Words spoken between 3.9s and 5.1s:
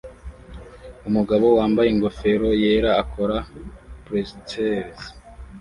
pretzels